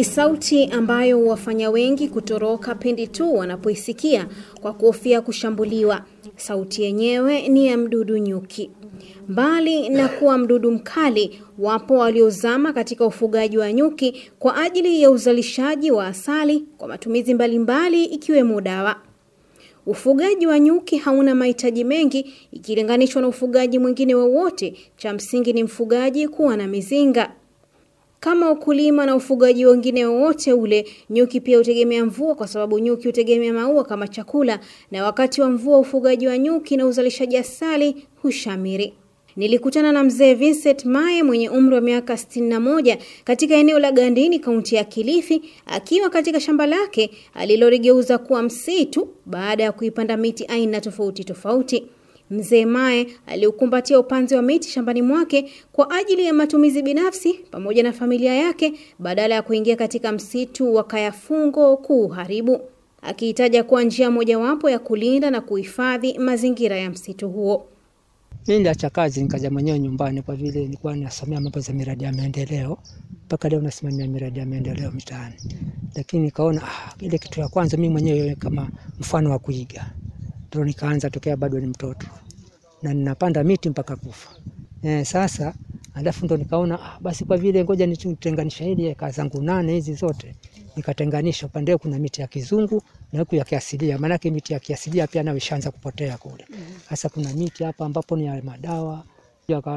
Ni 0.00 0.04
sauti 0.04 0.64
ambayo 0.66 1.18
huwafanya 1.18 1.70
wengi 1.70 2.08
kutoroka 2.08 2.74
pindi 2.74 3.06
tu 3.08 3.34
wanapoisikia 3.34 4.26
kwa 4.60 4.72
kuhofia 4.72 5.20
kushambuliwa. 5.20 6.04
Sauti 6.36 6.82
yenyewe 6.82 7.48
ni 7.48 7.66
ya 7.66 7.76
mdudu 7.78 8.16
nyuki. 8.18 8.70
Mbali 9.28 9.88
na 9.88 10.08
kuwa 10.08 10.38
mdudu 10.38 10.70
mkali, 10.70 11.40
wapo 11.58 11.94
waliozama 11.94 12.72
katika 12.72 13.06
ufugaji 13.06 13.58
wa 13.58 13.72
nyuki 13.72 14.30
kwa 14.38 14.56
ajili 14.56 15.02
ya 15.02 15.10
uzalishaji 15.10 15.90
wa 15.90 16.06
asali 16.06 16.64
kwa 16.78 16.88
matumizi 16.88 17.34
mbalimbali 17.34 18.04
ikiwemo 18.04 18.60
dawa. 18.60 18.96
Ufugaji 19.86 20.46
wa 20.46 20.58
nyuki 20.58 20.96
hauna 20.96 21.34
mahitaji 21.34 21.84
mengi 21.84 22.34
ikilinganishwa 22.52 23.22
na 23.22 23.28
ufugaji 23.28 23.78
mwingine 23.78 24.14
wowote. 24.14 24.74
Cha 24.96 25.12
msingi 25.12 25.52
ni 25.52 25.64
mfugaji 25.64 26.28
kuwa 26.28 26.56
na 26.56 26.66
mizinga. 26.66 27.32
Kama 28.20 28.50
ukulima 28.50 29.06
na 29.06 29.16
ufugaji 29.16 29.66
wengine 29.66 30.06
wowote 30.06 30.52
ule, 30.52 30.86
nyuki 31.10 31.40
pia 31.40 31.58
hutegemea 31.58 32.04
mvua, 32.04 32.34
kwa 32.34 32.48
sababu 32.48 32.78
nyuki 32.78 33.06
hutegemea 33.06 33.52
maua 33.52 33.84
kama 33.84 34.08
chakula, 34.08 34.60
na 34.90 35.04
wakati 35.04 35.40
wa 35.40 35.50
mvua 35.50 35.78
ufugaji 35.78 36.26
wa 36.28 36.38
nyuki 36.38 36.76
na 36.76 36.86
uzalishaji 36.86 37.36
asali 37.36 38.06
hushamiri. 38.22 38.92
Nilikutana 39.36 39.92
na 39.92 40.04
mzee 40.04 40.34
Vincent 40.34 40.84
Maye 40.84 41.22
mwenye 41.22 41.48
umri 41.50 41.74
wa 41.74 41.80
miaka 41.80 42.16
sitini 42.16 42.48
na 42.48 42.60
moja 42.60 42.98
katika 43.24 43.54
eneo 43.54 43.78
la 43.78 43.92
Gandini, 43.92 44.38
kaunti 44.38 44.74
ya 44.74 44.84
Kilifi, 44.84 45.42
akiwa 45.66 46.10
katika 46.10 46.40
shamba 46.40 46.66
lake 46.66 47.10
aliloligeuza 47.34 48.18
kuwa 48.18 48.42
msitu 48.42 49.08
baada 49.26 49.64
ya 49.64 49.72
kuipanda 49.72 50.16
miti 50.16 50.44
aina 50.44 50.80
tofauti 50.80 51.24
tofauti. 51.24 51.86
Mzee 52.30 52.64
Mae 52.66 53.06
aliukumbatia 53.26 53.98
upanzi 54.00 54.34
wa 54.34 54.42
miti 54.42 54.68
shambani 54.68 55.02
mwake 55.02 55.50
kwa 55.72 55.90
ajili 55.90 56.24
ya 56.24 56.32
matumizi 56.34 56.82
binafsi 56.82 57.32
pamoja 57.50 57.82
na 57.82 57.92
familia 57.92 58.34
yake 58.34 58.72
badala 58.98 59.34
ya 59.34 59.42
kuingia 59.42 59.76
katika 59.76 60.12
msitu 60.12 60.74
wa 60.74 60.84
Kayafungo 60.84 61.76
kuuharibu, 61.76 62.60
akiitaja 63.02 63.64
kuwa 63.64 63.82
njia 63.82 64.10
mojawapo 64.10 64.70
ya 64.70 64.78
kulinda 64.78 65.30
na 65.30 65.40
kuhifadhi 65.40 66.18
mazingira 66.18 66.76
ya 66.76 66.90
msitu 66.90 67.28
huo. 67.30 67.66
Mi 68.48 68.56
niliacha 68.56 68.90
kazi 68.90 69.22
nikaja 69.22 69.50
mwenyewe 69.50 69.78
nyumbani, 69.78 70.22
kwa 70.22 70.36
vile 70.36 70.60
nilikuwa 70.60 70.96
nasomea 70.96 71.40
mambo 71.40 71.60
za 71.60 71.72
miradi 71.72 72.04
ya 72.04 72.12
maendeleo. 72.12 72.78
Mpaka 73.26 73.48
leo 73.48 73.60
nasimamia 73.60 74.06
miradi 74.08 74.38
ya 74.38 74.46
maendeleo 74.46 74.90
mitaani, 74.90 75.34
lakini 75.94 76.22
nikaona 76.22 76.62
ah, 76.62 76.94
ile 77.00 77.18
kitu 77.18 77.40
ya 77.40 77.48
kwanza 77.48 77.76
mi 77.76 77.88
mwenyewe 77.88 78.34
kama 78.34 78.68
mfano 79.00 79.30
wa 79.30 79.38
kuiga, 79.38 79.86
ndio 80.50 80.64
nikaanza 80.64 81.10
tokea 81.10 81.36
bado 81.36 81.60
ni 81.60 81.66
mtoto. 81.66 82.06
Na 82.82 82.94
ninapanda 82.94 83.44
miti 83.44 83.70
mpaka 83.70 83.96
kufa. 83.96 84.30
Eh, 84.82 85.06
sasa 85.06 85.54
alafu 85.94 86.24
ndo 86.24 86.36
nikaona 86.36 86.80
ah, 86.82 86.98
basi 87.00 87.24
kwa 87.24 87.36
vile 87.36 87.64
ngoja 87.64 87.86
nitenganisha 87.86 88.64
hili 88.64 88.86
eka 88.86 89.10
zangu 89.10 89.42
nane 89.42 89.72
hizi 89.72 89.94
zote 89.94 90.34
nikatenganisha, 90.76 91.46
upande 91.46 91.76
kuna 91.76 91.98
miti 91.98 92.20
ya 92.20 92.26
kizungu 92.26 92.82
na 93.12 93.20
huku 93.20 93.34
ya 93.34 93.44
kiasilia, 93.44 93.98
maanake 93.98 94.30
miti 94.30 94.52
ya 94.52 94.58
kiasilia 94.58 95.06
pia 95.06 95.22
nayo 95.22 95.36
ishaanza 95.36 95.70
kupotea 95.70 96.18
kule. 96.18 96.46
Sasa 96.88 97.08
kuna 97.08 97.32
miti 97.34 97.64
hapa 97.64 97.84
ambapo 97.86 98.16
ni 98.16 98.26
ya 98.26 98.42
madawa. 98.42 99.04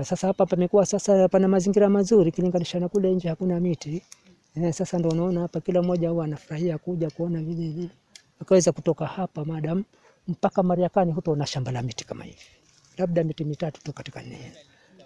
Sasa 0.04 0.28
hapa 0.28 0.46
pamekuwa 0.46 0.86
sasa 0.86 1.28
pana 1.30 1.48
mazingira 1.48 1.90
mazuri 1.90 2.32
kilinganisha 2.32 2.80
na 2.80 2.90
kule 2.90 3.14
nje 3.16 3.30
hakuna 3.30 3.60
miti. 3.60 4.02
Eh, 4.56 4.74
sasa 4.74 4.98
ndo 5.00 5.10
unaona 5.10 5.42
hapa 5.42 5.62
kila 5.62 5.82
mmoja 5.82 6.10
huwa 6.10 6.26
anafurahia 6.26 6.78
kuja 6.78 7.10
kuona 7.10 7.42
vile 7.42 7.70
vile, 7.70 7.90
akaweza 8.42 8.72
kutoka 8.72 9.06
hapa 9.06 9.46
madam 9.46 9.84
mpaka 10.28 10.64
Mariakani 10.64 11.12
hutaona 11.12 11.46
shamba 11.46 11.72
la 11.72 11.82
miti 11.82 12.06
kama 12.06 12.24
hivi, 12.24 12.38
labda 12.98 13.24
miti 13.24 13.44
mitatu 13.46 13.82
tu 13.84 13.94
katika 13.94 14.22
nene, 14.22 14.52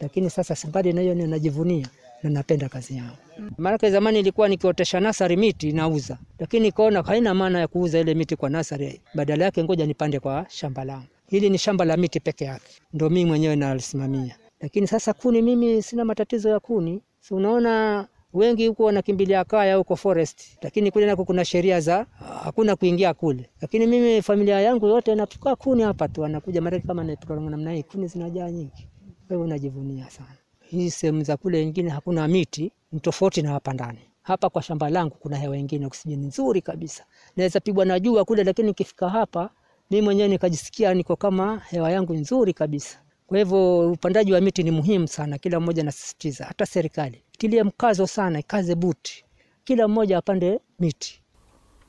lakini 0.01 0.29
sasa 0.29 0.55
simbali 0.55 0.93
na 0.93 1.01
hiyo 1.01 1.13
ninajivunia 1.15 1.87
na 2.23 2.29
napenda 2.29 2.69
kazi 2.69 2.97
yangu. 2.97 3.17
Maana 3.57 3.89
zamani 3.89 4.19
ilikuwa 4.19 4.47
nikiotesha 4.47 4.99
nasari 4.99 5.37
miti 5.37 5.71
nauza, 5.71 6.17
lakini 6.39 6.65
nikaona 6.65 7.01
haina 7.01 7.33
maana 7.33 7.59
ya 7.59 7.67
kuuza 7.67 7.99
ile 7.99 8.13
miti 8.13 8.35
kwa 8.35 8.49
nasari, 8.49 9.01
badala 9.15 9.45
yake 9.45 9.63
ngoja 9.63 9.85
nipande 9.85 10.19
kwa 10.19 10.45
shamba 10.49 10.83
langu. 10.83 11.05
Hili 11.29 11.49
ni 11.49 11.57
shamba 11.57 11.85
la 11.85 11.97
miti 11.97 12.19
peke 12.19 12.45
yake, 12.45 12.71
ndio 12.93 13.09
mimi 13.09 13.25
mwenyewe 13.25 13.55
nalisimamia. 13.55 14.35
Lakini 14.61 14.87
sasa 14.87 15.13
kuni, 15.13 15.41
mimi 15.41 15.81
sina 15.83 16.05
matatizo 16.05 16.49
ya 16.49 16.59
kuni, 16.59 17.01
si 17.19 17.33
unaona 17.33 18.07
wengi 18.33 18.67
huko 18.67 18.83
wanakimbilia 18.83 19.43
kaya 19.43 19.75
huko 19.75 19.95
forest, 19.95 20.57
lakini 20.61 20.91
kule 20.91 21.05
nako 21.05 21.25
kuna 21.25 21.45
sheria 21.45 21.79
za 21.79 22.05
hakuna 22.43 22.75
kuingia 22.75 23.13
kule. 23.13 23.49
Lakini 23.61 23.87
mimi 23.87 24.21
familia 24.21 24.61
yangu 24.61 24.87
yote 24.87 25.11
inapikia 25.13 25.55
kuni 25.55 25.83
hapa 25.83 26.07
tu, 26.07 26.25
anakuja 26.25 26.61
mara 26.61 26.79
kama 26.79 27.03
namna 27.49 27.73
hii, 27.73 27.83
kuni 27.83 28.07
zinajaa 28.07 28.49
nyingi, 28.51 28.87
kwa 29.27 29.37
unajivunia 29.37 30.09
sana 30.09 30.29
hii 30.69 30.89
sehemu 30.91 31.23
za 31.23 31.37
kule 31.37 31.65
nyingine 31.65 31.89
hakuna 31.89 32.27
miti, 32.27 32.71
ni 32.91 32.99
tofauti 32.99 33.41
na 33.41 33.49
hapa 33.51 33.73
ndani. 33.73 33.99
Hapa 34.21 34.49
kwa 34.49 34.61
shamba 34.61 34.89
langu 34.89 35.15
kuna 35.19 35.37
hewa 35.37 35.57
nyingine, 35.57 35.85
oksijeni 35.85 36.25
nzuri 36.27 36.61
kabisa, 36.61 37.05
naweza 37.37 37.59
pigwa 37.59 37.85
na 37.85 37.99
jua 37.99 38.25
kule, 38.25 38.43
lakini 38.43 38.67
nikifika 38.67 39.09
hapa 39.09 39.49
mimi 39.91 40.01
mwenyewe 40.01 40.27
nikajisikia 40.29 40.93
niko 40.93 41.15
kama 41.15 41.59
hewa 41.69 41.91
yangu 41.91 42.13
nzuri 42.13 42.53
kabisa. 42.53 42.99
Kwa 43.27 43.37
hivyo 43.37 43.91
upandaji 43.91 44.33
wa 44.33 44.41
miti 44.41 44.63
ni 44.63 44.71
muhimu 44.71 45.07
sana, 45.07 45.37
kila 45.37 45.59
mmoja 45.59 45.81
anasisitiza, 45.81 46.45
hata 46.45 46.65
serikali 46.65 47.21
tilie 47.37 47.63
mkazo 47.63 48.07
sana, 48.07 48.39
ikaze 48.39 48.75
buti, 48.75 49.25
kila 49.63 49.87
mmoja 49.87 50.17
apande 50.17 50.59
miti. 50.79 51.21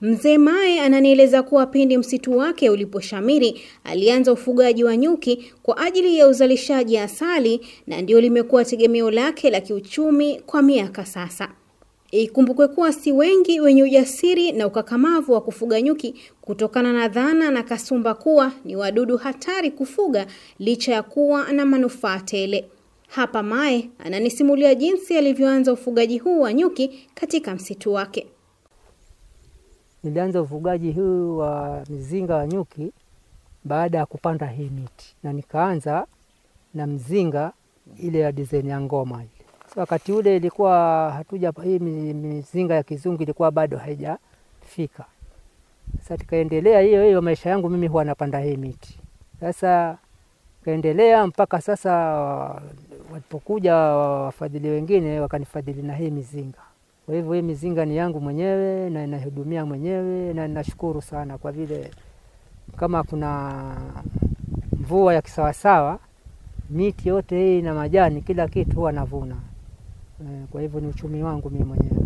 Mzee 0.01 0.39
Mae 0.39 0.81
ananieleza 0.81 1.43
kuwa 1.43 1.67
pindi 1.67 1.99
msitu 1.99 2.37
wake 2.39 2.71
uliposhamiri 2.71 3.61
alianza 3.85 4.33
ufugaji 4.33 4.85
wa 4.85 4.97
nyuki 4.97 5.53
kwa 5.63 5.77
ajili 5.79 6.19
ya 6.19 6.27
uzalishaji 6.29 6.99
asali 6.99 7.61
na 7.87 8.01
ndio 8.03 8.21
limekuwa 8.21 8.65
tegemeo 8.65 9.11
lake 9.11 9.51
la 9.51 9.61
kiuchumi 9.61 10.41
kwa 10.41 10.63
miaka 10.63 11.07
sasa. 11.07 11.49
Ikumbukwe 12.11 12.69
kuwa 12.69 12.93
si 12.93 13.13
wengi 13.13 13.61
wenye 13.61 13.83
ujasiri 13.83 14.53
na 14.53 14.67
ukakamavu 14.67 15.33
wa 15.33 15.41
kufuga 15.41 15.81
nyuki 15.83 16.15
kutokana 16.41 16.93
na 16.93 17.09
dhana 17.09 17.51
na 17.51 17.63
kasumba 17.63 18.15
kuwa 18.15 18.53
ni 18.65 18.77
wadudu 18.77 19.17
hatari 19.17 19.71
kufuga 19.71 20.27
licha 20.59 20.93
ya 20.93 21.03
kuwa 21.03 21.53
na 21.53 21.65
manufaa 21.67 22.21
tele. 22.21 22.69
Hapa 23.09 23.43
Mae 23.43 23.91
ananisimulia 23.99 24.75
jinsi 24.75 25.19
alivyoanza 25.19 25.73
ufugaji 25.73 26.19
huu 26.19 26.41
wa 26.41 26.53
nyuki 26.53 27.09
katika 27.15 27.55
msitu 27.55 27.93
wake. 27.93 28.27
Nilianza 30.03 30.43
ufugaji 30.43 30.93
huu 30.93 31.37
wa 31.37 31.85
mzinga 31.91 32.37
wa 32.37 32.47
nyuki 32.47 32.93
baada 33.65 33.99
ya 33.99 34.07
kupanda 34.07 34.47
hii 34.47 34.71
miti, 34.71 35.15
na 35.23 35.33
nikaanza 35.33 36.07
na 36.75 36.87
mzinga 36.87 37.53
ile 38.03 38.19
ya 38.19 38.33
dizaini 38.33 38.69
ya 38.71 38.81
ngoma 38.81 39.17
ile. 39.23 39.38
Wakati 39.79 40.13
ule 40.13 40.37
ilikuwa 40.37 41.11
hatuja 41.17 41.53
hii 41.65 41.79
mizinga 41.79 42.75
ya 42.75 42.83
kizungu 42.83 43.23
ilikuwa 43.23 43.51
bado 43.51 43.77
haijafika. 43.79 45.05
Sasa 45.99 46.17
tukaendelea 46.17 46.81
hiyo 46.81 47.05
hiyo, 47.05 47.23
maisha 47.23 47.51
yangu 47.51 47.69
mimi 47.71 47.87
huwa 47.87 48.05
napanda 48.05 48.41
hii 48.41 48.57
miti. 48.57 48.99
Sasa 49.41 49.99
kaendelea 50.65 51.27
mpaka 51.27 51.61
sasa, 51.61 51.93
walipokuja 53.13 53.75
wafadhili 53.75 54.69
wengine 54.69 55.21
wakanifadhili 55.21 55.83
na 55.83 55.95
hii 55.95 56.11
mizinga 56.11 56.59
kwa 57.07 57.15
hivyo 57.15 57.33
hii 57.33 57.43
mizinga 57.43 57.85
ni 57.85 57.97
yangu 57.97 58.21
mwenyewe 58.21 58.91
na 58.91 59.05
inahudumia 59.05 59.67
mwenyewe, 59.67 60.33
na 60.35 60.49
ninashukuru 60.49 61.03
sana 61.03 61.39
kwa 61.39 61.53
vile 61.53 61.91
kama 62.77 63.03
kuna 63.03 63.53
mvua 64.81 65.15
ya 65.15 65.23
kisawasawa, 65.23 65.99
miti 66.71 67.09
yote 67.09 67.37
hii 67.45 67.63
na 67.63 67.75
majani, 67.75 68.23
kila 68.23 68.49
kitu 68.49 68.77
huwa 68.77 68.93
navuna. 68.93 69.37
Kwa 70.51 70.61
hivyo 70.61 70.81
ni 70.81 70.87
uchumi 70.87 71.23
wangu 71.23 71.51
mimi 71.51 71.65
mwenyewe. 71.65 71.97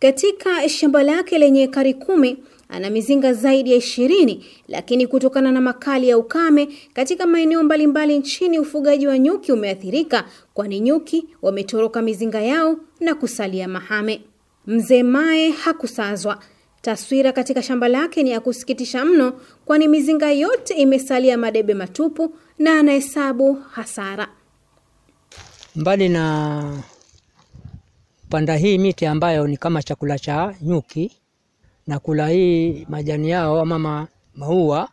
Katika 0.00 0.68
shamba 0.68 1.02
lake 1.02 1.38
lenye 1.38 1.62
ekari 1.62 1.94
kumi 1.94 2.38
ana 2.68 2.90
mizinga 2.90 3.32
zaidi 3.32 3.70
ya 3.70 3.76
ishirini, 3.76 4.44
lakini 4.68 5.06
kutokana 5.06 5.52
na 5.52 5.60
makali 5.60 6.08
ya 6.08 6.18
ukame 6.18 6.68
katika 6.92 7.26
maeneo 7.26 7.62
mbalimbali 7.62 8.18
nchini, 8.18 8.58
ufugaji 8.58 9.06
wa 9.06 9.18
nyuki 9.18 9.52
umeathirika, 9.52 10.24
kwani 10.54 10.80
nyuki 10.80 11.26
wametoroka 11.42 12.02
mizinga 12.02 12.40
yao 12.42 12.76
na 13.00 13.14
kusalia 13.14 13.68
mahame. 13.68 14.20
Mzee 14.66 15.02
Mae 15.02 15.50
hakusazwa. 15.50 16.38
Taswira 16.82 17.32
katika 17.32 17.62
shamba 17.62 17.88
lake 17.88 18.22
ni 18.22 18.30
ya 18.30 18.40
kusikitisha 18.40 19.04
mno, 19.04 19.32
kwani 19.64 19.88
mizinga 19.88 20.32
yote 20.32 20.74
imesalia 20.74 21.38
madebe 21.38 21.74
matupu 21.74 22.34
na 22.58 22.78
anahesabu 22.78 23.54
hasara. 23.54 24.28
Mbali 25.76 26.08
na 26.08 26.82
panda 28.28 28.56
hii 28.56 28.78
miti 28.78 29.06
ambayo 29.06 29.46
ni 29.46 29.56
kama 29.56 29.82
chakula 29.82 30.18
cha 30.18 30.54
nyuki 30.62 31.12
na 31.86 31.98
kula 31.98 32.28
hii 32.28 32.86
majani 32.88 33.30
yao 33.30 33.60
ama 33.60 34.08
maua, 34.34 34.88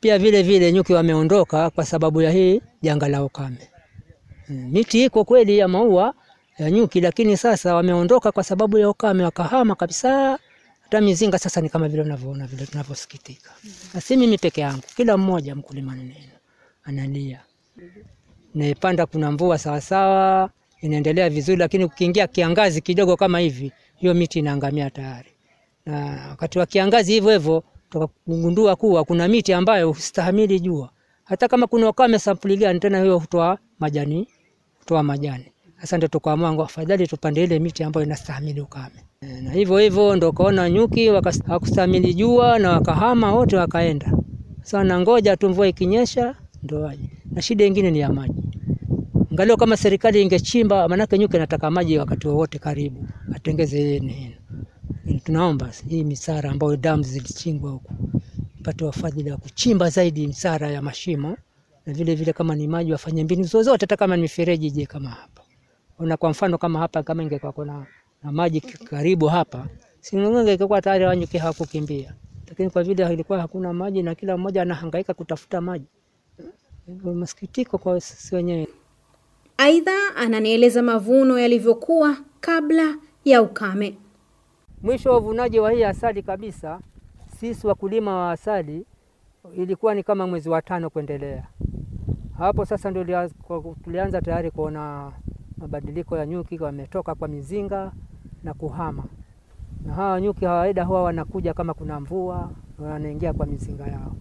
pia 0.00 0.18
vile 0.18 0.42
vile 0.42 0.72
nyuki 0.72 0.92
wameondoka 0.92 1.70
kwa 1.70 1.84
sababu 1.84 2.22
ya 2.22 2.30
hii 2.30 2.60
janga 2.82 3.08
la 3.08 3.24
ukame. 3.24 3.68
Miti 4.48 5.04
iko 5.04 5.24
kweli 5.24 5.58
ya 5.58 5.68
maua 5.68 6.14
ya 6.58 6.70
nyuki, 6.70 7.00
lakini 7.00 7.36
sasa 7.36 7.74
wameondoka 7.74 8.32
kwa 8.32 8.44
sababu 8.44 8.78
ya 8.78 8.90
ukame, 8.90 9.24
wakahama 9.24 9.74
kabisa. 9.74 10.38
Hata 10.82 11.00
mizinga 11.00 11.38
sasa 11.38 11.60
ni 11.60 11.68
kama 11.68 11.88
vile 11.88 12.02
unavyoona 12.02 12.46
vile 12.46 12.66
tunavyosikitika, 12.66 13.50
na 13.94 14.00
si 14.00 14.16
mimi 14.16 14.38
peke 14.38 14.60
yangu, 14.60 14.82
kila 14.96 15.16
mmoja 15.16 15.54
mkulima 15.54 15.94
neno 15.94 16.14
analia. 16.84 17.40
Naipanda 18.54 19.06
kuna 19.06 19.32
mvua 19.32 19.58
sawasawa, 19.58 20.50
inaendelea 20.80 21.30
vizuri, 21.30 21.56
lakini 21.58 21.84
ukiingia 21.84 22.26
kiangazi 22.26 22.80
kidogo 22.80 23.16
kama 23.16 23.38
hivi 23.38 23.72
hiyo 23.96 24.14
miti 24.14 24.38
inaangamia 24.38 24.90
tayari. 24.90 25.28
Na 25.86 26.26
wakati 26.30 26.58
wa 26.58 26.66
kiangazi 26.66 27.12
hivyo 27.12 27.30
hivyo 27.32 27.62
tukagundua 27.90 28.76
kuwa 28.76 29.04
kuna 29.04 29.28
miti 29.28 29.52
ambayo 29.52 29.88
hustahimili 29.88 30.60
jua, 30.60 30.90
hata 31.24 31.48
kama 31.48 31.66
kuna 31.66 31.88
ukame 31.88 32.18
sampuli 32.18 32.78
tena 32.80 33.00
hiyo 33.02 33.18
hutoa 33.18 33.58
majani, 33.78 34.28
hutoa 34.78 35.02
majani. 35.02 35.52
Sasa 35.80 35.96
ndio 35.96 36.08
tukaamua 36.08 36.64
afadhali 36.64 37.06
tupande 37.06 37.44
ile 37.44 37.58
miti 37.58 37.82
ambayo 37.84 38.06
inastahimili 38.06 38.60
ukame. 38.60 39.04
Na 39.42 39.50
hivyo 39.52 39.78
hivyo 39.78 40.16
ndio 40.16 40.32
kaona 40.32 40.70
nyuki 40.70 41.10
wakastahimili 41.10 42.14
jua 42.14 42.58
na 42.58 42.70
wakahama 42.72 43.32
wote 43.34 43.56
wakaenda. 43.56 44.12
Sasa 44.62 44.84
nangoja 44.84 45.36
tu 45.36 45.48
mvua 45.48 45.68
ikinyesha 45.68 46.34
ndo 46.62 46.80
waje. 46.80 47.10
Na 47.32 47.42
shida 47.42 47.64
nyingine 47.64 47.90
ni 47.90 47.98
ya 47.98 48.12
maji. 48.12 48.42
Angalau 49.30 49.56
kama 49.56 49.76
serikali 49.76 50.22
ingechimba, 50.22 50.88
maanake 50.88 51.18
nyuki 51.18 51.36
anataka 51.36 51.70
maji 51.70 51.98
wakati 51.98 52.28
wowote 52.28 52.58
karibu, 52.58 53.08
atengeze 53.34 53.80
yeye. 53.80 54.38
Tunaomba 55.24 55.70
hii 55.88 56.04
misara 56.04 56.50
ambayo 56.50 56.76
damu 56.76 57.02
zilichimbwa 57.02 57.70
huku 57.70 57.92
ipate 58.60 58.84
wafadhili 58.84 59.30
wa 59.30 59.36
kuchimba 59.36 59.90
zaidi 59.90 60.26
misara 60.26 60.70
ya 60.70 60.82
mashimo, 60.82 61.36
na 61.86 61.92
vile 61.92 62.14
vile 62.14 62.32
kama 62.32 62.54
ni 62.54 62.68
maji 62.68 62.92
wafanye 62.92 63.24
mbinu 63.24 63.44
zozote, 63.44 63.82
hata 63.82 63.96
kama 63.96 64.16
ni 64.16 64.22
mifereji 64.22 64.70
je 64.70 64.86
kama 64.86 65.10
hapa. 65.10 65.42
una 65.98 66.16
kwa 66.16 66.30
mfano 66.30 66.58
kama 66.58 66.78
hapa, 66.78 67.02
kama 67.02 67.22
ingekuwa 67.22 67.52
kuna 67.52 67.86
na 68.22 68.32
maji 68.32 68.60
karibu 68.60 69.26
hapa, 69.26 69.66
si 70.00 70.16
ingekuwa 70.16 70.82
tayari 70.82 71.04
wanyuki 71.04 71.38
hawakukimbia, 71.38 72.14
lakini 72.48 72.70
kwa 72.70 72.82
vile 72.82 73.12
ilikuwa 73.12 73.40
hakuna 73.40 73.72
maji 73.72 74.02
na 74.02 74.14
kila 74.14 74.36
mmoja 74.36 74.62
anahangaika 74.62 75.14
kutafuta 75.14 75.60
maji, 75.60 75.84
hivyo 76.86 77.14
masikitiko 77.14 77.78
kwa 77.78 78.00
sisi 78.00 78.34
wenyewe. 78.34 78.68
Aidha, 79.56 80.16
ananieleza 80.16 80.82
mavuno 80.82 81.38
yalivyokuwa 81.38 82.16
kabla 82.40 82.96
ya 83.24 83.42
ukame. 83.42 83.98
Mwisho 84.82 85.10
wa 85.10 85.18
uvunaji 85.18 85.58
wa 85.60 85.72
hii 85.72 85.84
asali 85.84 86.22
kabisa, 86.22 86.80
sisi 87.40 87.66
wakulima 87.66 88.16
wa 88.16 88.32
asali 88.32 88.86
ilikuwa 89.56 89.94
ni 89.94 90.02
kama 90.02 90.26
mwezi 90.26 90.48
wa 90.48 90.62
tano 90.62 90.90
kuendelea. 90.90 91.46
Hapo 92.38 92.64
sasa 92.64 92.90
ndio 92.90 93.28
tulianza 93.84 94.20
tayari 94.22 94.50
kuona 94.50 95.12
mabadiliko 95.56 96.16
ya 96.18 96.26
nyuki, 96.26 96.58
wametoka 96.62 97.14
kwa 97.14 97.28
mizinga 97.28 97.92
na 98.44 98.54
kuhama. 98.54 99.04
Na 99.86 99.94
hawa 99.94 100.20
nyuki 100.20 100.40
kawaida 100.40 100.84
huwa 100.84 101.02
wanakuja 101.02 101.54
kama 101.54 101.74
kuna 101.74 102.00
mvua, 102.00 102.50
wanaingia 102.78 103.32
kwa 103.32 103.46
mizinga 103.46 103.86
yao. 103.86 104.12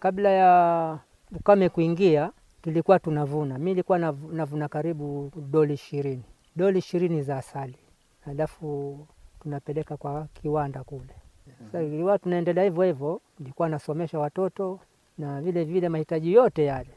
Kabla 0.00 0.28
ya 0.30 0.98
ukame 1.36 1.68
kuingia, 1.68 2.30
tulikuwa 2.62 2.98
tunavuna. 2.98 3.58
Mi 3.58 3.64
nilikuwa 3.64 3.98
navuna 4.32 4.68
karibu 4.68 5.32
doli 5.50 5.74
ishirini, 5.74 6.22
doli 6.56 6.78
ishirini 6.78 7.22
za 7.22 7.36
asali, 7.36 7.76
alafu 8.26 8.98
tunapeleka 9.42 9.96
kwa 9.96 10.26
kiwanda 10.42 10.84
kule. 10.84 11.14
Sasa 11.66 11.82
ilikuwa 11.82 12.18
tunaendelea 12.18 12.64
hivyo 12.64 12.82
hivyo, 12.82 13.20
nilikuwa 13.38 13.68
nasomesha 13.68 14.18
watoto 14.18 14.80
na 15.18 15.40
vile 15.40 15.64
vile 15.64 15.88
mahitaji 15.88 16.32
yote 16.32 16.64
yale. 16.64 16.90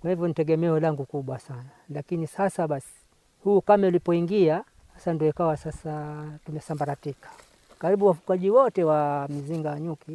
Kwa 0.00 0.10
hivyo 0.10 0.28
ni 0.28 0.34
tegemeo 0.34 0.80
langu 0.80 1.04
kubwa 1.04 1.38
sana, 1.38 1.64
lakini 1.90 2.26
sasa 2.26 2.68
basi 2.68 2.94
huu 3.44 3.56
ukame 3.58 3.86
ulipoingia 3.86 4.64
sasa 4.94 5.12
ndio 5.12 5.28
ikawa 5.28 5.56
sasa 5.56 6.24
tumesambaratika, 6.46 7.28
karibu 7.78 8.06
wafugaji 8.06 8.50
wote 8.50 8.84
wa 8.84 9.28
mizinga 9.28 9.68
ya 9.70 9.80
nyuki 9.80 10.12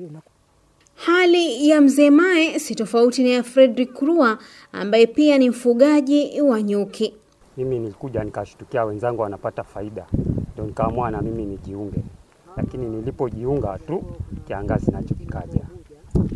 Hali 1.06 1.70
ya 1.70 1.82
mzee 1.82 2.10
Mae 2.10 2.60
si 2.60 2.76
tofauti 2.76 3.24
na 3.24 3.30
ya 3.30 3.44
Fredrick 3.44 4.00
Rua 4.00 4.38
ambaye 4.72 5.08
pia 5.08 5.38
ni 5.38 5.50
mfugaji 5.50 6.42
wa 6.42 6.62
nyuki. 6.62 7.14
Mimi 7.58 7.80
nilikuja 7.80 8.24
nikashtukia 8.24 8.86
wenzangu 8.86 9.22
wanapata 9.22 9.64
faida, 9.64 10.06
ndio 10.54 10.66
nikaamua 10.66 11.12
na 11.12 11.22
mimi 11.22 11.46
nijiunge, 11.46 12.00
lakini 12.58 12.86
nilipojiunga 12.90 13.78
tu 13.88 14.04
kiangazi 14.48 14.92
nacho 14.92 15.14
kikaja. 15.16 15.62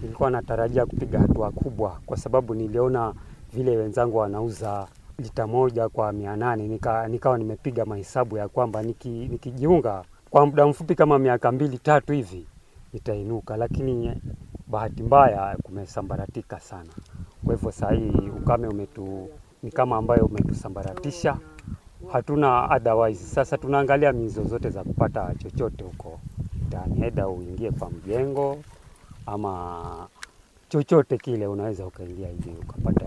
Nilikuwa 0.01 0.29
natarajia 0.31 0.85
kupiga 0.85 1.19
hatua 1.19 1.51
kubwa, 1.51 1.99
kwa 2.05 2.17
sababu 2.17 2.55
niliona 2.55 3.13
vile 3.53 3.77
wenzangu 3.77 4.17
wanauza 4.17 4.87
lita 5.19 5.47
moja 5.47 5.89
kwa 5.89 6.11
mia 6.13 6.35
nane 6.35 6.67
nika, 6.67 7.07
nikawa 7.07 7.37
nimepiga 7.37 7.85
mahesabu 7.85 8.37
ya 8.37 8.47
kwamba 8.47 8.83
niki, 8.83 9.09
nikijiunga 9.09 10.03
kwa 10.29 10.45
muda 10.45 10.67
mfupi 10.67 10.95
kama 10.95 11.19
miaka 11.19 11.51
mbili 11.51 11.77
tatu 11.77 12.13
hivi 12.13 12.45
nitainuka, 12.93 13.57
lakini 13.57 14.21
bahati 14.71 15.03
mbaya 15.03 15.57
kumesambaratika 15.63 16.59
sana. 16.59 16.89
Kwa 17.45 17.55
hivyo 17.55 17.71
saa 17.71 17.91
hii 17.91 18.29
ukame 18.37 18.67
umetu 18.67 19.29
ni 19.63 19.71
kama 19.71 19.97
ambayo 19.97 20.25
umetusambaratisha, 20.25 21.37
hatuna 22.11 22.75
otherwise. 22.75 23.23
Sasa 23.25 23.57
tunaangalia 23.57 24.13
mizo 24.13 24.43
zote 24.43 24.69
za 24.69 24.83
kupata 24.83 25.35
chochote 25.35 25.83
huko 25.83 26.19
ndani, 26.67 27.05
eda 27.05 27.27
uingie 27.27 27.71
kwa 27.71 27.89
mjengo 27.89 28.57
ama 29.25 30.07
chochote 30.69 31.17
kile, 31.17 31.47
unaweza 31.47 31.85
ukaingia 31.85 32.27
hivi 32.27 32.49
ukapata 32.61 33.05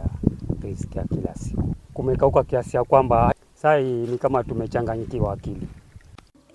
riziki 0.63 0.99
ya 0.99 1.05
kila 1.05 1.35
siku. 1.35 1.75
Kumekauka 1.95 2.45
kiasi 2.45 2.77
ya 2.77 2.85
kwamba 2.85 3.35
saa 3.55 3.77
hii 3.77 4.07
ni 4.07 4.19
kama 4.19 4.45
tumechanganyikiwa 4.45 5.33
akili. 5.33 5.69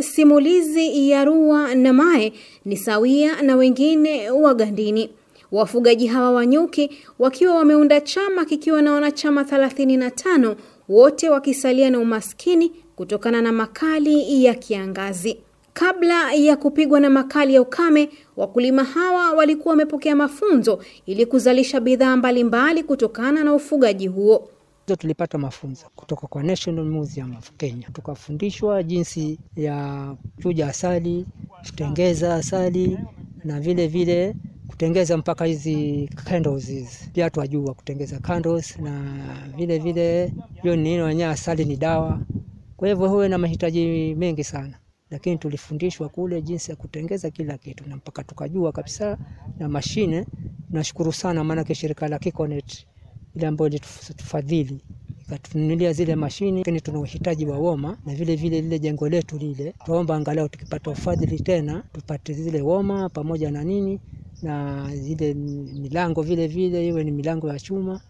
Simulizi 0.01 1.09
ya 1.09 1.25
Rua 1.25 1.75
na 1.75 1.93
Mae 1.93 2.33
ni 2.65 2.77
sawia 2.77 3.41
na 3.41 3.55
wengine 3.55 4.31
wa 4.31 4.53
Gandini. 4.53 5.09
Wafugaji 5.51 6.07
hawa 6.07 6.31
wa 6.31 6.45
nyuki 6.45 6.89
wakiwa 7.19 7.55
wameunda 7.55 8.01
chama 8.01 8.45
kikiwa 8.45 8.81
na 8.81 8.91
wanachama 8.91 9.43
35 9.43 10.55
wote 10.89 11.29
wakisalia 11.29 11.89
na 11.89 11.99
umaskini 11.99 12.71
kutokana 12.95 13.41
na 13.41 13.51
makali 13.51 14.45
ya 14.45 14.53
kiangazi. 14.53 15.37
Kabla 15.73 16.33
ya 16.33 16.57
kupigwa 16.57 16.99
na 16.99 17.09
makali 17.09 17.53
ya 17.53 17.61
ukame, 17.61 18.09
wakulima 18.37 18.83
hawa 18.83 19.31
walikuwa 19.31 19.71
wamepokea 19.71 20.15
mafunzo 20.15 20.79
ili 21.05 21.25
kuzalisha 21.25 21.79
bidhaa 21.79 22.15
mbalimbali 22.17 22.83
kutokana 22.83 23.43
na 23.43 23.53
ufugaji 23.53 24.07
huo. 24.07 24.49
Hizo 24.89 24.95
tulipata 24.97 25.37
mafunzo 25.37 25.85
kutoka 25.95 26.27
kwa 26.27 26.43
National 26.43 26.85
Museum 26.85 27.35
of 27.35 27.51
Kenya, 27.57 27.89
tukafundishwa 27.93 28.83
jinsi 28.83 29.39
ya 29.55 30.15
kuchuja 30.35 30.67
asali, 30.67 31.25
kutengeza 31.65 32.35
asali 32.35 32.97
na 33.43 33.59
vile 33.59 33.87
vile 33.87 34.35
kutengeza 34.67 35.17
mpaka 35.17 35.45
hizi 35.45 36.09
candles 36.25 36.67
hizi, 36.67 37.09
pia 37.13 37.29
twajua 37.29 37.73
kutengeza 37.73 38.19
candles, 38.19 38.79
na 38.79 39.01
vile 39.57 39.79
vile 39.79 40.33
hiyo 40.61 40.75
nini 40.75 41.01
wenyewe, 41.01 41.29
asali 41.29 41.65
ni 41.65 41.77
dawa. 41.77 42.19
Kwa 42.77 42.87
hivyo 42.87 43.09
huwe 43.09 43.29
na 43.29 43.37
mahitaji 43.37 44.15
mengi 44.15 44.43
sana, 44.43 44.79
lakini 45.09 45.37
tulifundishwa 45.37 46.09
kule 46.09 46.41
jinsi 46.41 46.71
ya 46.71 46.77
kutengeza 46.77 47.29
kila 47.31 47.57
kitu 47.57 47.89
na 47.89 47.95
mpaka 47.95 48.23
tukajua 48.23 48.71
kabisa 48.71 49.17
na 49.59 49.69
mashine. 49.69 50.25
Nashukuru 50.69 51.13
sana 51.13 51.43
maanake 51.43 51.75
shirika 51.75 52.07
la 52.07 52.19
Kikonet 52.19 52.85
ile 53.39 53.47
ambayo 53.47 53.69
ilitufadhili 53.69 54.81
ikatununulia 55.21 55.93
zile 55.93 56.15
mashini, 56.15 56.57
lakini 56.57 56.81
tuna 56.81 56.99
uhitaji 56.99 57.45
wa 57.45 57.57
woma 57.57 57.97
na 58.05 58.15
vile 58.15 58.35
vile 58.35 58.61
lile 58.61 58.79
jengo 58.79 59.09
letu 59.09 59.37
lile, 59.37 59.73
tuomba 59.85 60.15
angalau 60.15 60.49
tukipata 60.49 60.91
ufadhili 60.91 61.39
tena 61.39 61.83
tupate 61.93 62.33
zile 62.33 62.61
woma 62.61 63.09
pamoja 63.09 63.51
na 63.51 63.63
nini 63.63 63.99
na 64.41 64.85
zile 64.95 65.33
milango 65.33 66.21
vile 66.21 66.47
vile 66.47 66.87
iwe 66.87 67.03
ni 67.03 67.11
milango 67.11 67.47
ya 67.49 67.59
chuma. 67.59 68.01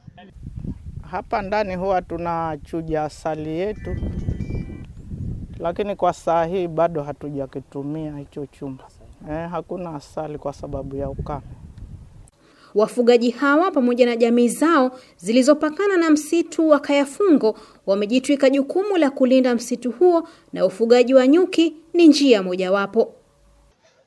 Hapa 1.02 1.42
ndani 1.42 1.76
huwa 1.76 2.02
tunachuja 2.02 3.04
asali 3.04 3.50
yetu, 3.50 3.96
lakini 5.60 5.96
kwa 5.96 6.14
saa 6.14 6.46
hii 6.46 6.68
bado 6.68 7.04
hatujakitumia 7.04 8.18
hicho 8.18 8.46
chumba. 8.46 8.84
Eh, 9.32 9.50
hakuna 9.50 9.96
asali 9.96 10.38
kwa 10.38 10.54
sababu 10.54 10.96
ya 10.96 11.10
ukame. 11.10 11.42
Wafugaji 12.76 13.30
hawa 13.32 13.72
pamoja 13.72 14.06
na 14.06 14.16
jamii 14.16 14.48
zao 14.48 15.00
zilizopakana 15.18 15.98
na 15.98 16.10
msitu 16.10 16.70
wa 16.70 16.80
Kayafungo 16.80 17.58
wamejitwika 17.86 18.50
jukumu 18.50 18.98
la 18.98 19.10
kulinda 19.10 19.56
msitu 19.56 19.92
huo 19.92 20.28
na 20.54 20.66
ufugaji 20.66 21.14
wa 21.14 21.28
nyuki 21.28 21.74
ni 21.94 22.08
njia 22.08 22.44
mojawapo. 22.44 23.14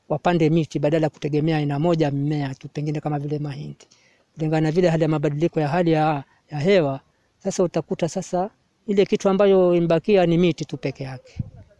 Wapande 0.09 0.49
miti 0.49 0.79
badala 0.79 1.05
ya 1.05 1.09
kutegemea 1.09 1.57
aina 1.57 1.79
moja 1.79 2.11
mmea 2.11 2.55
tu, 2.55 2.67
pengine 2.67 2.99
kama 2.99 3.19
vile 3.19 3.39
mahindi, 3.39 3.87
kulingana 4.35 4.61
na 4.61 4.71
vile 4.71 4.89
hali 4.89 5.03
ya 5.03 5.09
mabadiliko 5.09 5.59
ya 5.59 5.67
hali 5.67 5.91
ya, 5.91 6.23
ya 6.51 6.59
hewa. 6.59 6.99
Sasa 7.43 7.63
utakuta 7.63 8.09
sasa 8.09 8.49
ile 8.87 9.05
kitu 9.05 9.29
ambayo 9.29 9.75
imbakia 9.75 10.25
ni 10.25 10.37
miti 10.37 10.65
tu 10.65 10.77
peke 10.77 11.03
yake. 11.03 11.39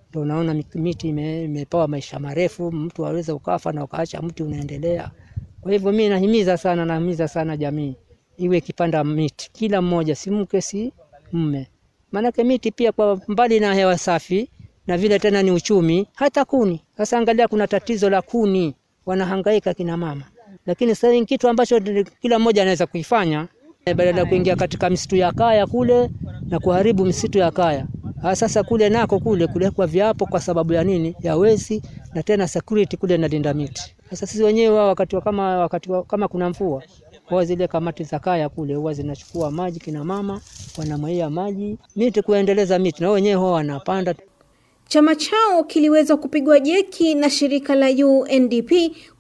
Ndio 0.10 0.22
unaona 0.22 0.64
miti 0.76 1.10
ime- 1.10 1.44
imepewa 1.44 1.88
maisha 1.88 2.20
marefu, 2.20 2.72
mtu 2.72 3.06
aweza 3.06 3.36
ukafa 3.36 3.72
na 3.72 3.84
ukaacha 3.84 4.22
mti 4.22 4.44
unaendelea. 4.44 5.12
Kwa 5.64 5.72
hivyo 5.72 5.92
mimi 5.92 6.10
nahimiza 6.10 6.58
sana, 6.58 6.86
nahimiza 6.86 7.28
sana 7.28 7.58
jamii 7.58 7.96
iwe 8.38 8.58
ikipanda 8.58 9.04
miti, 9.04 9.50
kila 9.54 9.82
mmoja, 9.82 10.16
si 10.16 10.32
mke 10.32 10.62
si 10.62 10.94
mme. 11.34 11.68
Maanake 12.12 12.44
miti 12.44 12.72
pia 12.72 12.92
kwa 12.92 13.22
mbali 13.28 13.60
na 13.60 13.74
hewa 13.74 13.98
safi 13.98 14.50
na 14.88 14.98
vile 14.98 15.20
tena 15.20 15.44
ni 15.44 15.52
uchumi, 15.52 16.08
hata 16.16 16.46
kuni. 16.46 16.82
Sasa 16.98 17.18
angalia, 17.18 17.48
kuna 17.48 17.68
tatizo 17.68 18.10
la 18.10 18.22
kuni, 18.22 18.76
wanahangaika 19.06 19.74
kina 19.74 19.98
mama, 19.98 20.24
lakini 20.66 20.96
sasa 20.96 21.12
ni 21.14 21.26
kitu 21.26 21.48
ambacho 21.50 21.80
kila 22.22 22.40
mmoja 22.40 22.62
anaweza 22.62 22.88
kuifanya 22.88 23.48
eh, 23.86 23.96
badala 23.96 24.20
ya 24.20 24.26
kuingia 24.26 24.56
katika 24.56 24.90
misitu 24.90 25.16
ya 25.16 25.32
kaya 25.32 25.68
kule 25.68 26.10
na 26.50 26.60
kuharibu 26.60 27.06
misitu 27.06 27.38
ya 27.38 27.52
kaya. 27.52 27.88
Ah, 28.24 28.36
sasa 28.36 28.64
kule 28.64 28.90
nako 28.90 29.20
kule 29.20 29.48
kulekwa 29.48 29.88
viapo 29.88 30.26
kwa 30.26 30.40
sababu 30.42 30.74
ya 30.74 30.84
nini? 30.84 31.16
Ya 31.22 31.36
wezi 31.38 31.82
na 32.14 32.24
tena 32.24 32.48
security 32.48 32.98
kule 32.98 33.18
nalinda 33.18 33.54
miti. 33.54 33.96
Sasa 34.14 34.28
sisi 34.28 34.44
wenyewe 34.44 34.76
wao 34.76 34.88
wakati 34.88 35.22
kama 35.22 35.58
wakati 35.58 35.90
kama 36.08 36.28
kuna 36.28 36.50
mvua 36.50 36.84
kwa 37.30 37.46
zile 37.46 37.68
kamati 37.68 38.04
za 38.04 38.20
kaya 38.20 38.50
kule 38.50 38.76
huwa 38.76 38.94
zinachukua 38.94 39.52
maji, 39.52 39.80
kina 39.80 40.04
mama 40.04 40.42
wanamwaia 40.78 41.30
maji 41.30 41.78
miti 41.96 42.22
kuendeleza 42.22 42.80
miti, 42.80 43.02
na 43.04 43.12
wenyewe 43.12 43.36
huwa 43.36 43.52
wanapanda 43.52 44.16
Chama 44.88 45.16
chao 45.16 45.64
kiliweza 45.64 46.18
kupigwa 46.18 46.60
jeki 46.60 47.16
na 47.16 47.30
shirika 47.30 47.76
la 47.76 47.90
UNDP 48.08 48.72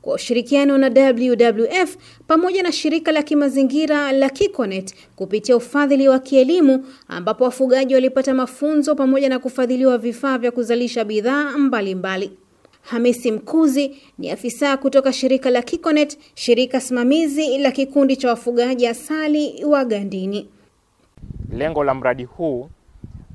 kwa 0.01 0.13
ushirikiano 0.15 0.77
na 0.77 0.87
WWF 1.13 1.97
pamoja 2.27 2.63
na 2.63 2.71
shirika 2.71 3.11
la 3.11 3.23
kimazingira 3.23 4.11
la 4.11 4.29
Kikonet 4.29 4.95
kupitia 5.15 5.55
ufadhili 5.55 6.07
wa 6.07 6.19
kielimu 6.19 6.85
ambapo 7.07 7.43
wafugaji 7.43 7.93
walipata 7.93 8.33
mafunzo 8.33 8.95
pamoja 8.95 9.29
na 9.29 9.39
kufadhiliwa 9.39 9.97
vifaa 9.97 10.37
vya 10.37 10.51
kuzalisha 10.51 11.03
bidhaa 11.05 11.57
mbalimbali. 11.57 12.31
Hamisi 12.83 13.31
Mkuzi 13.31 13.97
ni 14.17 14.31
afisa 14.31 14.77
kutoka 14.77 15.13
shirika 15.13 15.49
la 15.49 15.61
Kikonet, 15.61 16.17
shirika 16.35 16.81
simamizi 16.81 17.57
la 17.57 17.71
kikundi 17.71 18.15
cha 18.17 18.29
wafugaji 18.29 18.87
asali 18.87 19.65
wa 19.65 19.85
Gandini. 19.85 20.49
Lengo 21.49 21.83
la 21.83 21.93
mradi 21.93 22.23
huu 22.23 22.59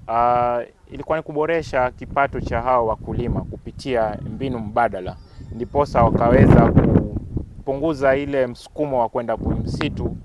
uh, 0.09 0.59
ilikuwa 0.93 1.17
ni 1.19 1.23
kuboresha 1.25 1.91
kipato 1.91 2.41
cha 2.41 2.61
hao 2.63 2.87
wakulima 2.87 3.41
kupitia 3.41 4.19
mbinu 4.35 4.59
mbadala, 4.59 5.17
ndiposa 5.53 6.03
wakaweza 6.05 6.73
kupunguza 6.73 8.17
ile 8.17 8.47
msukumo 8.47 9.01
wa 9.01 9.09
kwenda 9.09 9.37
msitu 9.37 10.17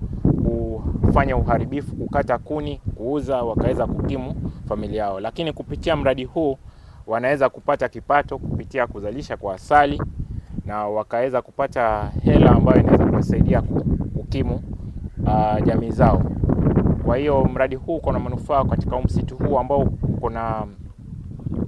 kufanya 1.14 1.38
uharibifu, 1.38 1.96
kukata 1.96 2.38
kuni, 2.38 2.82
kuuza, 2.96 3.44
wakaweza 3.44 3.88
kukimu 3.88 4.36
familia 4.70 5.04
yao. 5.04 5.20
Lakini 5.20 5.54
kupitia 5.54 5.96
mradi 5.96 6.24
huu 6.24 6.58
wanaweza 7.08 7.50
kupata 7.50 7.90
kipato 7.90 8.38
kupitia 8.38 8.88
kuzalisha 8.88 9.38
kwa 9.38 9.56
asali 9.56 10.02
na 10.66 10.88
wakaweza 10.88 11.42
kupata 11.42 12.12
hela 12.24 12.52
ambayo 12.52 12.80
inaweza 12.80 13.06
kuwasaidia 13.06 13.62
kukimu 14.16 14.62
uh, 15.24 15.64
jamii 15.66 15.92
zao. 15.92 16.22
Kwa 17.06 17.18
hiyo 17.18 17.44
mradi 17.46 17.76
huu 17.76 17.96
uko 17.96 18.12
na 18.12 18.20
manufaa 18.20 18.64
katika 18.64 19.00
msitu 19.02 19.38
huu 19.38 19.60
ambao 19.60 19.80
uko 20.04 20.30
na 20.30 20.68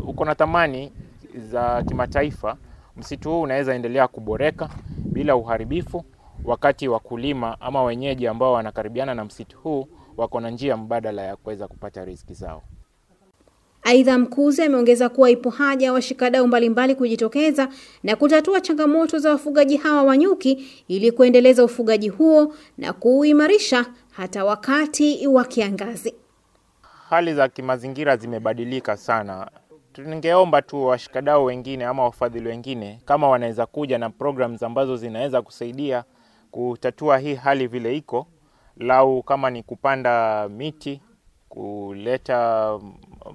uko 0.08 0.26
na 0.26 0.36
thamani 0.36 0.92
za 1.38 1.84
kimataifa. 1.84 2.58
Msitu 2.98 3.30
huu 3.30 3.42
unaweza 3.42 3.76
endelea 3.76 4.08
kuboreka 4.08 4.70
bila 4.98 5.36
uharibifu, 5.36 6.06
wakati 6.46 6.88
wakulima 6.88 7.62
ama 7.62 7.84
wenyeji 7.84 8.28
ambao 8.28 8.54
wanakaribiana 8.54 9.16
na 9.16 9.26
msitu 9.26 9.58
huu 9.60 9.88
wako 10.18 10.40
na 10.40 10.50
njia 10.50 10.78
mbadala 10.78 11.22
ya 11.22 11.36
kuweza 11.36 11.68
kupata 11.68 12.06
riziki 12.06 12.34
zao. 12.34 12.62
Aidha, 13.88 14.18
Mkuzi 14.18 14.64
ameongeza 14.64 15.10
kuwa 15.10 15.30
ipo 15.30 15.50
haja 15.50 15.86
ya 15.86 15.94
washikadau 15.94 16.48
mbalimbali 16.48 16.96
kujitokeza 16.96 17.70
na 18.04 18.16
kutatua 18.16 18.62
changamoto 18.62 19.20
za 19.20 19.30
wafugaji 19.30 19.78
hawa 19.78 20.04
wa 20.04 20.18
nyuki 20.18 20.68
ili 20.88 21.12
kuendeleza 21.12 21.64
ufugaji 21.64 22.10
huo 22.10 22.54
na 22.78 22.94
kuuimarisha 22.94 23.86
hata 24.12 24.46
wakati 24.46 25.28
wa 25.28 25.46
kiangazi. 25.46 26.14
Hali 27.10 27.34
za 27.34 27.48
kimazingira 27.50 28.18
zimebadilika 28.18 28.98
sana. 28.98 29.52
Tungeomba 29.94 30.62
tu 30.62 30.86
washikadau 30.86 31.46
wengine 31.46 31.86
ama 31.86 32.04
wafadhili 32.04 32.48
wengine 32.50 33.02
kama 33.06 33.30
wanaweza 33.30 33.66
kuja 33.66 33.98
na 33.98 34.10
programs 34.10 34.64
ambazo 34.64 34.98
zinaweza 34.98 35.42
kusaidia 35.42 36.04
kutatua 36.52 37.18
hii 37.18 37.36
hali 37.36 37.68
vile 37.68 37.98
iko, 37.98 38.28
lau 38.78 39.24
kama 39.24 39.50
ni 39.50 39.64
kupanda 39.64 40.50
miti, 40.50 41.02
kuleta 41.56 42.80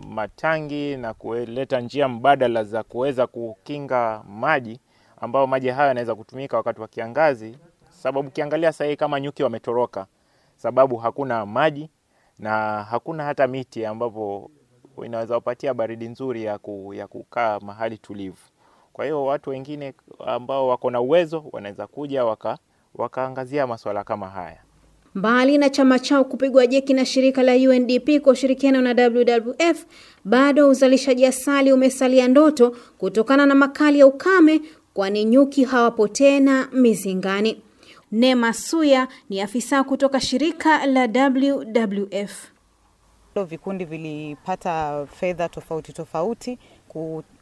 matangi 0.09 0.97
na 0.97 1.15
kuleta 1.15 1.81
njia 1.81 2.09
mbadala 2.09 2.65
za 2.65 2.83
kuweza 2.83 3.27
kukinga 3.27 4.23
maji 4.29 4.81
ambayo 5.21 5.47
maji 5.47 5.69
hayo 5.69 5.89
yanaweza 5.89 6.15
kutumika 6.15 6.57
wakati 6.57 6.81
wa 6.81 6.89
kiangazi, 6.89 7.59
sababu 7.91 8.29
ukiangalia 8.29 8.73
sahii 8.73 8.97
kama 8.97 9.21
nyuki 9.21 9.43
wametoroka, 9.43 10.07
sababu 10.57 10.97
hakuna 10.97 11.47
maji 11.47 11.91
na 12.39 12.83
hakuna 12.83 13.25
hata 13.25 13.47
miti 13.47 13.87
ambapo 13.87 14.51
inaweza 15.05 15.35
wapatia 15.35 15.75
baridi 15.75 16.09
nzuri 16.09 16.45
ya, 16.45 16.59
ku, 16.59 16.95
ya 16.95 17.07
kukaa 17.07 17.61
mahali 17.61 17.99
tulivu. 17.99 18.39
Kwa 18.93 19.05
hiyo 19.05 19.25
watu 19.25 19.51
wengine 19.51 19.95
ambao 20.27 20.69
wako 20.69 20.91
na 20.91 21.01
uwezo 21.01 21.45
wanaweza 21.53 21.87
kuja 21.87 22.25
waka, 22.25 22.59
wakaangazia 22.95 23.67
masuala 23.67 24.05
kama 24.05 24.29
haya. 24.29 24.63
Mbali 25.15 25.59
na 25.59 25.71
chama 25.71 25.99
chao 25.99 26.25
kupigwa 26.25 26.67
jeki 26.67 26.95
na 26.95 27.05
shirika 27.05 27.43
la 27.43 27.55
UNDP 27.55 28.21
kwa 28.23 28.33
ushirikiano 28.33 28.81
na 28.83 28.91
WWF, 29.09 29.85
bado 30.25 30.69
uzalishaji 30.69 31.27
asali 31.27 31.73
umesalia 31.73 32.29
ndoto 32.29 32.77
kutokana 32.99 33.47
na 33.47 33.55
makali 33.55 33.99
ya 33.99 34.07
ukame, 34.07 34.61
kwani 34.95 35.25
nyuki 35.25 35.65
hawapo 35.65 36.09
tena 36.09 36.69
mizingani. 36.73 37.63
Nema 38.13 38.53
Suya 38.53 39.09
ni 39.31 39.41
afisa 39.41 39.85
kutoka 39.85 40.21
shirika 40.21 40.87
la 40.87 41.09
WWF. 41.31 42.47
Vikundi 43.47 43.85
vilipata 43.85 45.07
fedha 45.21 45.49
tofauti 45.49 45.93
tofauti 45.93 46.59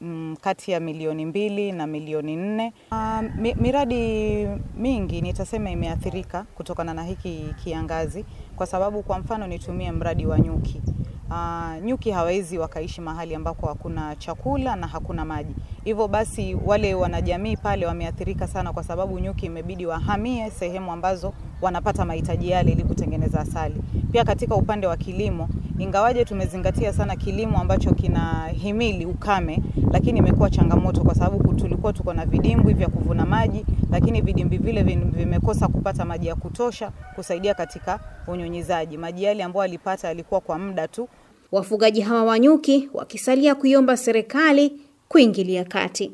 mm, 0.01 0.37
kati 0.41 0.71
ya 0.71 0.81
milioni 0.81 1.27
mbili 1.27 1.73
na 1.73 1.87
milioni 1.87 2.37
nne. 2.37 2.73
Uh, 2.93 3.21
mi, 3.37 3.55
miradi 3.55 4.47
mingi 4.77 5.21
nitasema 5.21 5.71
imeathirika 5.71 6.43
kutokana 6.55 6.95
na 6.95 7.05
hiki 7.05 7.55
kiangazi, 7.65 8.25
kwa 8.57 8.67
sababu 8.67 9.03
kwa 9.03 9.19
mfano 9.19 9.47
nitumie 9.47 9.93
mradi 9.93 10.27
wa 10.27 10.39
nyuki. 10.41 10.83
Uh, 11.31 11.85
nyuki 11.85 12.11
hawawezi 12.11 12.59
wakaishi 12.59 13.01
mahali 13.01 13.35
ambako 13.35 13.67
hakuna 13.67 14.17
chakula 14.17 14.77
na 14.77 14.87
hakuna 14.87 15.25
maji. 15.25 15.55
Hivyo 15.85 16.09
basi 16.09 16.55
wale 16.67 16.95
wanajamii 16.95 17.57
pale 17.57 17.87
wameathirika 17.87 18.47
sana, 18.47 18.73
kwa 18.73 18.83
sababu 18.85 19.19
nyuki 19.19 19.47
imebidi 19.47 19.87
wahamie 19.87 20.51
sehemu 20.51 20.93
ambazo 20.93 21.33
wanapata 21.63 22.05
mahitaji 22.05 22.51
yale 22.51 22.73
ili 22.73 22.83
kutengeneza 22.85 23.41
asali. 23.41 23.75
Pia 24.13 24.25
katika 24.25 24.55
upande 24.55 24.87
wa 24.87 24.97
kilimo, 24.97 25.49
ingawaje 25.79 26.25
tumezingatia 26.25 26.93
sana 26.93 27.17
kilimo 27.17 27.59
ambacho 27.59 27.95
kinahimili 27.95 29.07
ukame, 29.07 29.63
lakini 29.93 30.19
imekuwa 30.19 30.51
changamoto 30.51 31.01
kwa 31.05 31.15
sababu 31.15 31.55
tulikuwa 31.55 31.93
tuko 31.93 32.13
na 32.13 32.27
vidimbwi 32.27 32.75
vya 32.75 32.89
kuvuna 32.89 33.27
maji, 33.27 33.65
lakini 33.91 34.21
vidimbwi 34.21 34.59
vile 34.59 34.83
vimekosa 34.83 35.69
kupata 35.69 36.05
maji 36.05 36.27
ya 36.27 36.35
kutosha 36.35 36.91
kusaidia 37.15 37.55
katika 37.55 38.01
unyunyizaji. 38.27 38.97
Maji 38.97 39.25
yale 39.25 39.43
ambayo 39.43 39.63
alipata 39.63 40.09
yalikuwa 40.09 40.41
kwa 40.41 40.59
muda 40.59 40.89
tu. 40.89 41.09
Wafugaji 41.53 42.01
hawa 42.01 42.25
wa 42.25 42.39
nyuki 42.39 42.89
wakisalia 42.95 43.55
kuiomba 43.55 43.97
serikali 43.97 44.73
kuingilia 45.09 45.65
kati. 45.65 46.13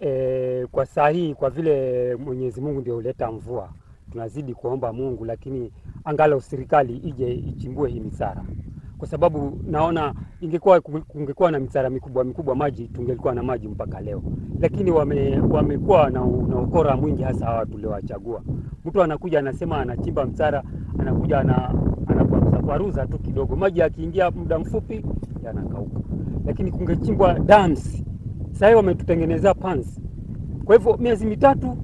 E, 0.00 0.66
kwa 0.72 0.86
saa 0.86 1.08
hii 1.08 1.34
kwa 1.34 1.50
vile 1.50 2.16
Mwenyezi 2.16 2.60
Mungu 2.60 2.80
ndio 2.80 2.94
huleta 2.94 3.32
mvua, 3.32 3.68
tunazidi 4.14 4.54
kuomba 4.54 4.92
Mungu, 4.92 5.24
lakini 5.24 5.72
angalau 6.04 6.40
serikali 6.40 6.96
ije 6.96 7.34
ichimbue 7.34 7.90
hii 7.90 8.00
misara, 8.00 8.44
kwa 8.98 9.08
sababu 9.08 9.58
naona 9.70 10.14
ingekuwa 10.40 10.80
kungekuwa 10.80 11.50
na 11.50 11.58
misara 11.60 11.90
mikubwa 11.90 12.24
mikubwa 12.24 12.54
maji 12.56 12.88
tungelikuwa 12.88 13.34
na 13.34 13.42
maji 13.42 13.68
mpaka 13.68 14.00
leo, 14.00 14.22
lakini 14.60 14.90
wame, 14.90 15.38
wamekuwa 15.50 16.10
na, 16.10 16.20
na 16.20 16.58
ukora 16.60 16.96
mwingi, 16.96 17.22
hasa 17.22 17.46
hawa 17.46 17.66
tuliowachagua. 17.66 18.42
Mtu 18.84 19.02
anakuja 19.02 19.38
anasema 19.38 19.78
anachimba 19.78 20.24
msara, 20.26 20.62
anakuja 20.98 21.38
ana 21.38 21.74
anakwaruza 22.06 22.58
kwaruza 22.58 23.06
tu 23.06 23.18
kidogo, 23.18 23.56
maji 23.56 23.82
akiingia 23.82 24.30
muda 24.30 24.58
mfupi 24.58 25.04
yanakauka, 25.44 26.00
lakini 26.46 26.70
kungechimbwa 26.72 27.38
dams. 27.38 28.04
Sasa 28.52 28.66
hivi 28.66 28.76
wametutengenezea 28.76 29.54
pans, 29.54 30.00
kwa 30.64 30.76
hivyo 30.76 30.96
miezi 30.96 31.26
mitatu 31.26 31.76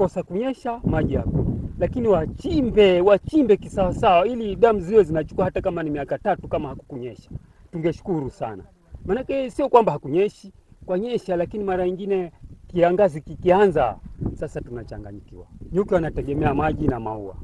kosa 0.00 0.22
kunyesha 0.22 0.80
maji 0.84 1.16
hakuna, 1.16 1.39
lakini 1.80 2.08
wachimbe 2.08 3.00
wachimbe 3.00 3.56
kisawasawa, 3.56 4.26
ili 4.26 4.56
damu 4.56 4.80
ziwe 4.80 5.02
zinachukua 5.02 5.44
hata 5.44 5.60
kama 5.60 5.82
ni 5.82 5.90
miaka 5.90 6.18
tatu 6.18 6.48
kama 6.48 6.68
hakukunyesha, 6.68 7.30
tungeshukuru 7.72 8.30
sana. 8.30 8.62
Maanake 9.06 9.50
sio 9.50 9.68
kwamba 9.68 9.92
hakunyeshi, 9.92 10.52
kwanyesha, 10.86 11.36
lakini 11.36 11.64
mara 11.64 11.86
nyingine 11.86 12.32
kiangazi 12.66 13.20
kikianza, 13.20 13.96
sasa 14.34 14.60
tunachanganyikiwa. 14.60 15.46
Nyuki 15.72 15.94
wanategemea 15.94 16.54
maji 16.54 16.88
na 16.88 17.00
maua, 17.00 17.36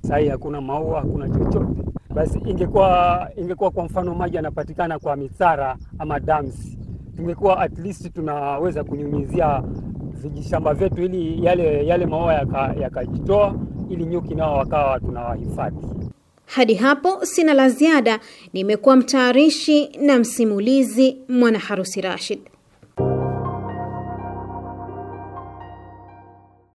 saa 0.00 0.16
hii 0.18 0.28
hakuna 0.28 0.60
maua, 0.60 1.00
hakuna 1.00 1.28
chochote. 1.28 1.82
Basi 2.14 2.38
ingekuwa 2.38 3.28
ingekuwa 3.36 3.70
kwa 3.70 3.84
mfano 3.84 4.14
maji 4.14 4.36
yanapatikana 4.36 4.98
kwa 4.98 5.16
mitsara 5.16 5.76
ama 5.98 6.20
dams, 6.20 6.78
tungekuwa 7.16 7.58
at 7.60 7.78
least 7.78 8.12
tunaweza 8.14 8.84
kunyunyizia 8.84 9.62
vijishamba 10.14 10.74
vyetu 10.74 11.02
ili 11.02 11.44
yale, 11.44 11.86
yale 11.86 12.06
maua 12.06 12.34
yakajitoa 12.80 13.46
yaka 13.46 13.54
ili 13.90 14.04
nyuki 14.04 14.34
nao 14.34 14.54
wakawa 14.58 15.00
tunawahifadhi. 15.00 15.76
Hadi 16.46 16.74
hapo 16.74 17.24
sina 17.26 17.54
la 17.54 17.68
ziada. 17.68 18.20
Nimekuwa 18.52 18.96
mtayarishi 18.96 19.88
na 20.00 20.18
msimulizi 20.18 21.16
Mwana 21.28 21.58
Harusi 21.58 22.00
Rashid. 22.00 22.40